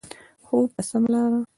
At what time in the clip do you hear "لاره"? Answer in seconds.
1.13-1.39